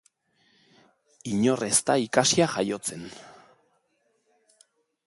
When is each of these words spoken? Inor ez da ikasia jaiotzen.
Inor 1.33 1.65
ez 1.67 1.77
da 1.91 1.99
ikasia 2.07 2.49
jaiotzen. 2.55 3.07